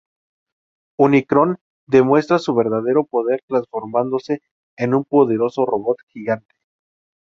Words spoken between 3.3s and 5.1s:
transformándose en un